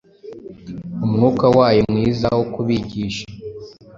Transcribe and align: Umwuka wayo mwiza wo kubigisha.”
Umwuka 1.05 1.45
wayo 1.57 1.81
mwiza 1.91 2.27
wo 2.37 2.43
kubigisha.” 2.53 3.25